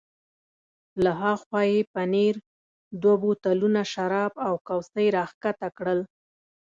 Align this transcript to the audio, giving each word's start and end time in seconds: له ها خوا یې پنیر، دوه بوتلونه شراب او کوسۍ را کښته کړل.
له 1.03 1.11
ها 1.21 1.33
خوا 1.41 1.61
یې 1.71 1.81
پنیر، 1.93 2.35
دوه 3.01 3.15
بوتلونه 3.23 3.81
شراب 3.93 4.33
او 4.45 4.53
کوسۍ 4.67 5.07
را 5.15 5.25
کښته 5.41 5.69
کړل. 5.77 5.99